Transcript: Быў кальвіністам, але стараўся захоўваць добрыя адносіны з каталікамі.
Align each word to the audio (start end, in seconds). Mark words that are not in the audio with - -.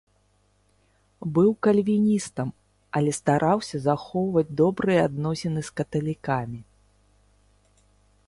Быў 1.35 1.51
кальвіністам, 1.65 2.49
але 2.99 3.11
стараўся 3.19 3.77
захоўваць 3.87 4.45
добрыя 4.61 4.99
адносіны 5.09 5.61
з 5.67 5.75
каталікамі. 5.81 6.59